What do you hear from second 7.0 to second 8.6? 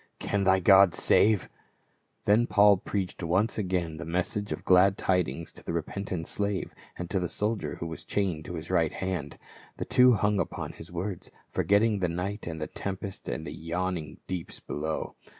to the soldier who was chained to